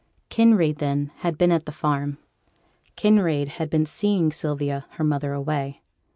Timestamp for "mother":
5.03-5.31